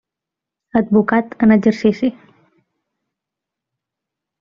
[0.81, 2.13] Advocat en exercici.